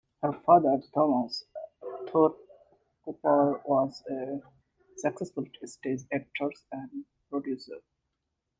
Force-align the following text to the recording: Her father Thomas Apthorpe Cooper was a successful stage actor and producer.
Her 0.23 0.33
father 0.33 0.81
Thomas 0.95 1.45
Apthorpe 1.85 2.39
Cooper 3.05 3.61
was 3.65 4.03
a 4.09 4.41
successful 4.97 5.45
stage 5.65 5.99
actor 6.11 6.49
and 6.71 7.05
producer. 7.29 7.77